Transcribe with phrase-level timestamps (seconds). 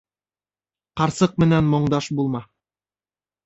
[1.03, 2.45] Ҡарсыҡ менән моңдаш булма